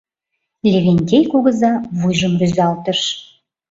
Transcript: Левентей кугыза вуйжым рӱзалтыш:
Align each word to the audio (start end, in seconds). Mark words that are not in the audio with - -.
Левентей 0.69 1.23
кугыза 1.31 1.73
вуйжым 1.97 2.33
рӱзалтыш: 2.39 2.99